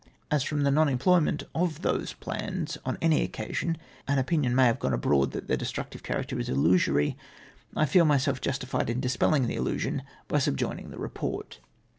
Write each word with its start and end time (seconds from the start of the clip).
As 0.31 0.41
from 0.41 0.63
the 0.63 0.71
non 0.71 0.89
employment 0.89 1.43
of 1.53 1.79
tliose 1.83 2.19
plans 2.19 2.75
on 2.83 2.97
any 3.03 3.21
occasion, 3.21 3.77
an 4.07 4.17
opinion 4.17 4.55
may 4.55 4.65
have 4.65 4.79
gone 4.79 4.95
abroad 4.95 5.29
that 5.29 5.47
their 5.47 5.55
destrnctive 5.57 6.01
character 6.01 6.39
is 6.39 6.49
illusory, 6.49 7.15
I 7.75 7.85
feel 7.85 8.05
myself 8.05 8.41
justified 8.41 8.89
in 8.89 8.99
dispelling 8.99 9.45
the 9.45 9.55
illusion 9.57 10.01
by 10.27 10.39
sub 10.39 10.57
joining 10.57 10.89
the 10.89 10.97
report. 10.97 11.59